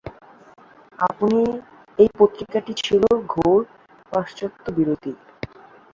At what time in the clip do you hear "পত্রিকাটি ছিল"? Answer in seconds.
2.19-3.03